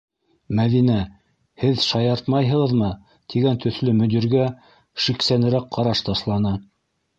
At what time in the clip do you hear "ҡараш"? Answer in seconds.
5.79-6.05